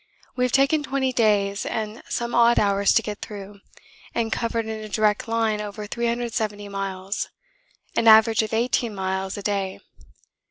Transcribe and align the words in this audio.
We 0.35 0.43
have 0.45 0.51
taken 0.51 0.81
twenty 0.81 1.13
days 1.13 1.63
and 1.63 2.01
some 2.09 2.33
odd 2.33 2.57
hours 2.57 2.91
to 2.93 3.03
get 3.03 3.21
through, 3.21 3.59
and 4.15 4.31
covered 4.31 4.65
in 4.65 4.79
a 4.83 4.89
direct 4.89 5.27
line 5.27 5.61
over 5.61 5.85
370 5.85 6.67
miles 6.69 7.29
an 7.95 8.07
average 8.07 8.41
of 8.41 8.51
18 8.51 8.95
miles 8.95 9.37
a 9.37 9.43
day. 9.43 9.79